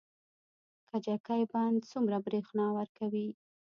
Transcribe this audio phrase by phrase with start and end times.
[0.87, 3.27] کجکي بند څومره بریښنا ورکوي؟